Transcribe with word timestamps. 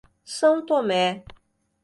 São 0.25 0.65
Tomé 0.65 1.23